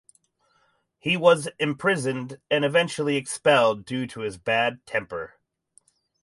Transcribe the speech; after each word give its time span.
He 0.97 1.15
was 1.15 1.47
imprisoned 1.59 2.39
and 2.49 2.65
eventually 2.65 3.17
expelled 3.17 3.85
due 3.85 4.07
to 4.07 4.21
his 4.21 4.35
bad 4.35 4.83
temper. 4.87 5.35